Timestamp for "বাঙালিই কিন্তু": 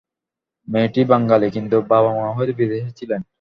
1.09-1.75